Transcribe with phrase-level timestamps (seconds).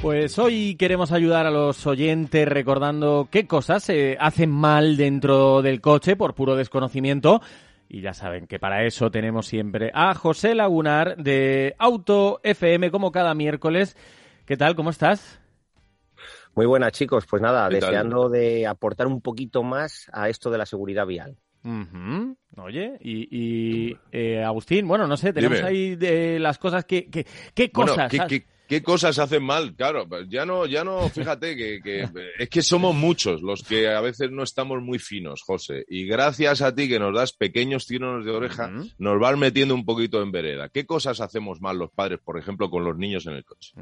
[0.00, 5.80] Pues hoy queremos ayudar a los oyentes recordando qué cosas se hacen mal dentro del
[5.80, 7.42] coche por puro desconocimiento.
[7.88, 13.10] Y ya saben que para eso tenemos siempre a José Lagunar de Auto FM como
[13.10, 13.96] cada miércoles.
[14.44, 14.76] ¿Qué tal?
[14.76, 15.40] ¿Cómo estás?
[16.54, 20.66] Muy buenas chicos, pues nada, deseando de aportar un poquito más a esto de la
[20.66, 21.36] seguridad vial.
[22.56, 27.08] Oye, y, eh, Agustín, bueno, no sé, tenemos ahí de las cosas que...
[27.54, 28.10] ¿Qué cosas?
[28.10, 28.46] ¿Qué
[28.82, 29.74] cosas hacen mal?
[29.74, 34.30] Claro, ya no, ya no, fíjate que, es que somos muchos los que a veces
[34.30, 35.84] no estamos muy finos, José.
[35.88, 39.84] Y gracias a ti que nos das pequeños tirones de oreja, nos vas metiendo un
[39.84, 40.68] poquito en vereda.
[40.68, 43.72] ¿Qué cosas hacemos mal los padres, por ejemplo, con los niños en el coche?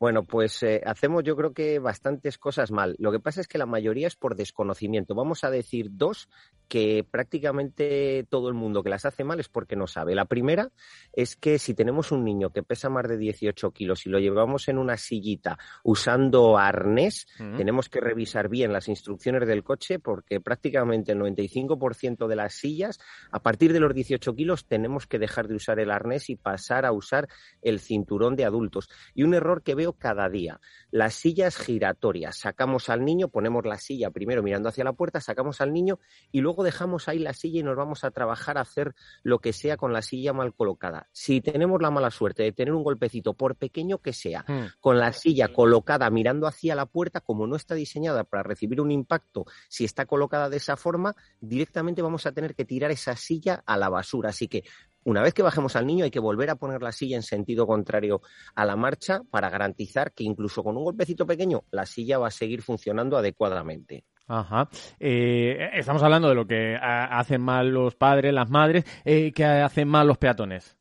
[0.00, 2.96] Bueno, pues eh, hacemos yo creo que bastantes cosas mal.
[2.98, 5.14] Lo que pasa es que la mayoría es por desconocimiento.
[5.14, 6.30] Vamos a decir dos
[6.68, 10.14] que prácticamente todo el mundo que las hace mal es porque no sabe.
[10.14, 10.70] La primera
[11.12, 14.68] es que si tenemos un niño que pesa más de 18 kilos y lo llevamos
[14.68, 21.12] en una sillita usando arnés, tenemos que revisar bien las instrucciones del coche porque prácticamente
[21.12, 23.00] el 95% de las sillas,
[23.32, 26.86] a partir de los 18 kilos, tenemos que dejar de usar el arnés y pasar
[26.86, 27.28] a usar
[27.60, 28.88] el cinturón de adultos.
[29.12, 30.60] Y un error que veo cada día.
[30.90, 32.38] Las sillas giratorias.
[32.38, 35.98] Sacamos al niño, ponemos la silla primero mirando hacia la puerta, sacamos al niño
[36.32, 39.52] y luego dejamos ahí la silla y nos vamos a trabajar a hacer lo que
[39.52, 41.08] sea con la silla mal colocada.
[41.12, 44.80] Si tenemos la mala suerte de tener un golpecito, por pequeño que sea, hmm.
[44.80, 48.90] con la silla colocada mirando hacia la puerta, como no está diseñada para recibir un
[48.90, 53.62] impacto, si está colocada de esa forma, directamente vamos a tener que tirar esa silla
[53.66, 54.30] a la basura.
[54.30, 54.64] Así que
[55.04, 57.66] una vez que bajemos al niño hay que volver a poner la silla en sentido
[57.66, 58.20] contrario
[58.54, 62.32] a la marcha para garantizar que incluso con un golpecito pequeño la silla va a
[62.32, 64.04] seguir funcionando adecuadamente.
[64.26, 64.68] Ajá.
[65.00, 68.84] Eh, estamos hablando de lo que hacen mal los padres, las madres.
[69.04, 70.76] Eh, ¿Qué hacen mal los peatones?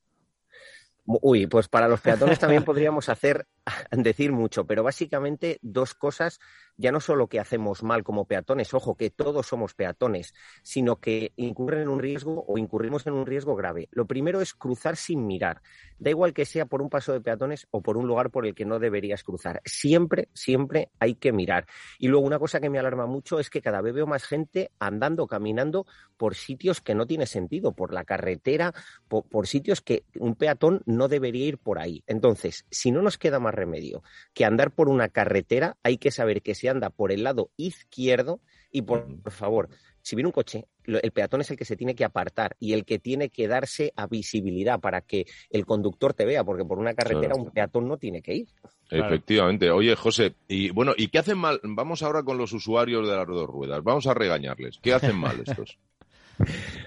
[1.05, 3.47] Uy, pues para los peatones también podríamos hacer,
[3.91, 6.39] decir mucho, pero básicamente dos cosas
[6.79, 11.33] ya no solo que hacemos mal como peatones, ojo, que todos somos peatones, sino que
[11.35, 13.89] incurren en un riesgo o incurrimos en un riesgo grave.
[13.91, 15.61] Lo primero es cruzar sin mirar.
[15.97, 18.55] Da igual que sea por un paso de peatones o por un lugar por el
[18.55, 19.61] que no deberías cruzar.
[19.65, 21.67] Siempre, siempre hay que mirar.
[21.97, 24.71] Y luego una cosa que me alarma mucho es que cada vez veo más gente
[24.79, 28.73] andando, caminando por sitios que no tiene sentido, por la carretera,
[29.07, 32.03] por, sitios que un peatón no debería ir por ahí.
[32.07, 34.03] Entonces, si no nos queda más remedio
[34.33, 38.41] que andar por una carretera, hay que saber que si anda por el lado izquierdo
[38.71, 39.69] y por, favor,
[40.01, 42.85] si viene un coche, el peatón es el que se tiene que apartar y el
[42.85, 46.93] que tiene que darse a visibilidad para que el conductor te vea, porque por una
[46.93, 48.47] carretera un peatón no tiene que ir.
[48.89, 49.69] Efectivamente.
[49.71, 51.59] Oye, José, y bueno, ¿y qué hacen mal?
[51.63, 53.83] Vamos ahora con los usuarios de las dos ruedas.
[53.83, 54.79] Vamos a regañarles.
[54.81, 55.77] ¿Qué hacen mal estos?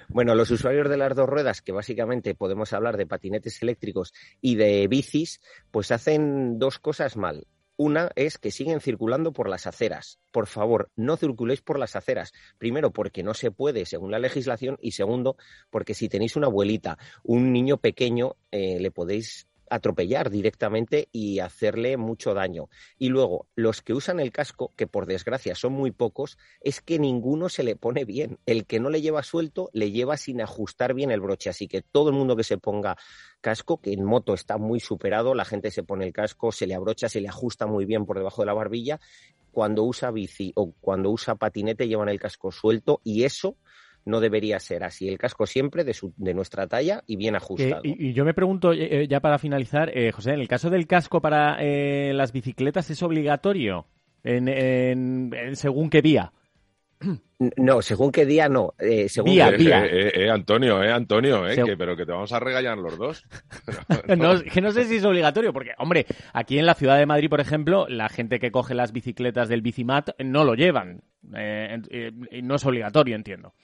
[0.08, 4.56] Bueno, los usuarios de las dos ruedas, que básicamente podemos hablar de patinetes eléctricos y
[4.56, 5.40] de bicis,
[5.70, 7.46] pues hacen dos cosas mal.
[7.76, 10.18] Una es que siguen circulando por las aceras.
[10.30, 12.32] Por favor, no circuléis por las aceras.
[12.58, 15.36] Primero, porque no se puede según la legislación y segundo,
[15.70, 21.96] porque si tenéis una abuelita, un niño pequeño, eh, le podéis atropellar directamente y hacerle
[21.96, 22.68] mucho daño.
[22.98, 26.98] Y luego, los que usan el casco, que por desgracia son muy pocos, es que
[26.98, 28.38] ninguno se le pone bien.
[28.44, 31.48] El que no le lleva suelto, le lleva sin ajustar bien el broche.
[31.48, 32.98] Así que todo el mundo que se ponga
[33.40, 36.74] casco, que en moto está muy superado, la gente se pone el casco, se le
[36.74, 39.00] abrocha, se le ajusta muy bien por debajo de la barbilla.
[39.52, 43.56] Cuando usa bici o cuando usa patinete llevan el casco suelto y eso
[44.04, 45.08] no debería ser así.
[45.08, 47.82] El casco siempre de, su, de nuestra talla y bien ajustado.
[47.84, 50.86] y, yo me pregunto, eh, eh, ya para finalizar, eh, José, en el caso del
[50.86, 51.62] casco para
[52.12, 53.86] las bicicletas, ¿es obligatorio
[54.24, 56.32] en, según qué vía?
[57.56, 58.74] No, según qué día no.
[59.08, 59.50] según día,
[59.86, 63.26] Eh, Antonio, eh, Antonio, eh, que, pero que te vamos a regañar los dos.
[64.16, 67.28] no, que no sé si es obligatorio, porque, hombre, aquí en la ciudad de Madrid,
[67.28, 71.02] por ejemplo, la gente que coge las bicicletas del bicimat no lo llevan.
[71.22, 73.54] no es obligatorio, entiendo.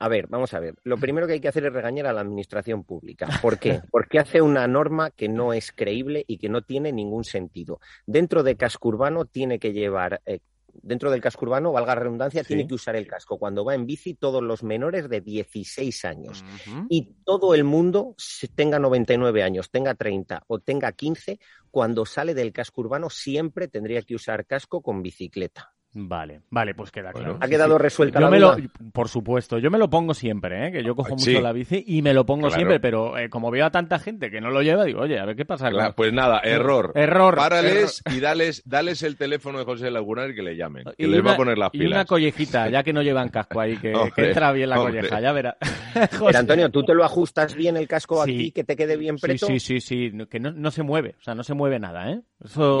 [0.00, 0.74] A ver, vamos a ver.
[0.82, 3.28] Lo primero que hay que hacer es regañar a la administración pública.
[3.42, 3.82] ¿Por qué?
[3.92, 7.80] Porque hace una norma que no es creíble y que no tiene ningún sentido.
[8.06, 10.40] Dentro de casco urbano tiene que llevar eh,
[10.72, 13.84] dentro del casco urbano, valga la redundancia, tiene que usar el casco cuando va en
[13.84, 16.44] bici todos los menores de 16 años.
[16.88, 18.14] Y todo el mundo,
[18.54, 21.38] tenga 99 años, tenga 30 o tenga 15,
[21.70, 25.74] cuando sale del casco urbano siempre tendría que usar casco con bicicleta.
[25.92, 27.38] Vale, vale, pues queda claro.
[27.40, 28.56] ha quedado resuelta yo me Lo,
[28.92, 30.72] por supuesto, yo me lo pongo siempre, ¿eh?
[30.72, 33.66] que yo cojo mucho la bici y me lo pongo siempre, pero eh, como veo
[33.66, 35.70] a tanta gente que no lo lleva, digo, oye, a ver qué pasa.
[35.96, 36.92] pues nada, error.
[36.94, 37.34] Error.
[37.34, 41.26] Párales y dales, dales el teléfono de José Lagunar y que le llamen, que les
[41.26, 41.88] va a poner las pilas.
[41.88, 45.32] Y una collejita, ya que no llevan casco ahí, que, entra bien la colleja, ya
[45.32, 45.56] verá.
[45.94, 49.46] Pero Antonio, ¿tú te lo ajustas bien el casco aquí, que te quede bien preto?
[49.46, 52.20] Sí, sí, sí, que no, no, se mueve, o sea, no se mueve nada, ¿eh?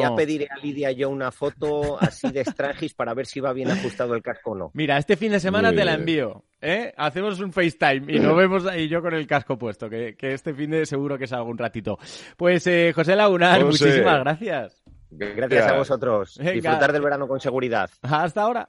[0.00, 3.70] Ya pediré a Lidia yo una foto así de estrangis para ver si va bien
[3.70, 4.70] ajustado el casco o no.
[4.74, 6.44] Mira, este fin de semana te la envío.
[6.60, 6.92] ¿eh?
[6.98, 10.70] Hacemos un FaceTime y nos vemos ahí yo con el casco puesto, que, este fin
[10.70, 11.98] de seguro que salgo un ratito.
[12.36, 14.82] Pues eh, José Lagunar, muchísimas gracias.
[15.12, 16.38] Gracias a vosotros.
[16.38, 17.88] Disfrutar del verano con seguridad.
[18.02, 18.68] Hasta ahora.